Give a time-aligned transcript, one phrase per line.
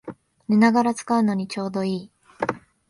[0.49, 2.11] 寝ながら使うのにちょうどいい